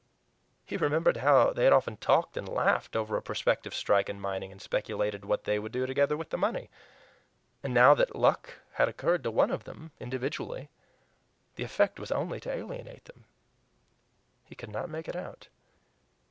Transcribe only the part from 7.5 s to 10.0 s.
And now that "luck" had occurred to one of them,